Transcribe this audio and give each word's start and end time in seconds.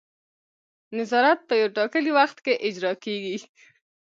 نظارت 0.97 1.39
په 1.47 1.53
یو 1.61 1.69
ټاکلي 1.77 2.11
وخت 2.19 2.37
کې 2.45 2.53
اجرا 2.67 2.93
کیږي. 3.03 3.37